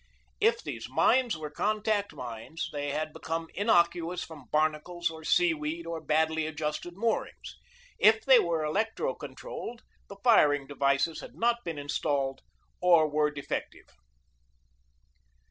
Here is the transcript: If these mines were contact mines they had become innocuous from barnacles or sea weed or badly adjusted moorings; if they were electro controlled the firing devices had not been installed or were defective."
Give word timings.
If 0.39 0.63
these 0.63 0.89
mines 0.89 1.37
were 1.37 1.51
contact 1.51 2.11
mines 2.11 2.69
they 2.73 2.89
had 2.89 3.13
become 3.13 3.49
innocuous 3.53 4.23
from 4.23 4.47
barnacles 4.51 5.11
or 5.11 5.23
sea 5.23 5.53
weed 5.53 5.85
or 5.85 6.01
badly 6.01 6.47
adjusted 6.47 6.95
moorings; 6.97 7.59
if 7.99 8.25
they 8.25 8.39
were 8.39 8.65
electro 8.65 9.13
controlled 9.13 9.83
the 10.09 10.17
firing 10.23 10.65
devices 10.65 11.21
had 11.21 11.35
not 11.35 11.63
been 11.63 11.77
installed 11.77 12.41
or 12.81 13.07
were 13.07 13.29
defective." 13.29 13.89